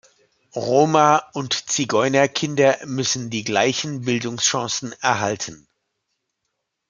[0.55, 5.67] Roma- und Zigeunerkinder müssen die gleichen Bildungschancen erhalten.